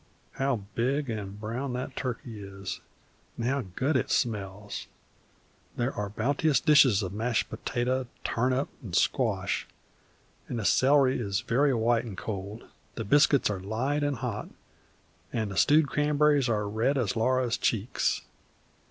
[0.31, 2.81] How big an' brown the turkey is,
[3.37, 4.87] and how good it smells!
[5.77, 9.67] There are bounteous dishes of mashed potato, turnip, an' squash,
[10.47, 12.63] and the celery is very white and cold,
[12.95, 14.49] the biscuits are light an' hot,
[15.31, 18.23] and the stewed cranberries are red as Laura's cheeks.